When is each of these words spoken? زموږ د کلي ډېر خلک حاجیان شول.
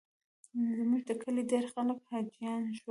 زموږ 0.77 1.01
د 1.09 1.11
کلي 1.21 1.43
ډېر 1.51 1.63
خلک 1.73 1.99
حاجیان 2.11 2.61
شول. 2.75 2.79